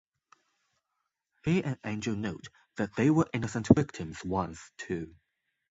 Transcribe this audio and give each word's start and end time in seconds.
He 1.45 1.63
and 1.63 1.77
Angel 1.85 2.15
note 2.15 2.49
that 2.77 2.95
they 2.95 3.11
were 3.11 3.29
innocent 3.35 3.67
victims 3.75 4.25
once, 4.25 4.71
too. 4.77 5.13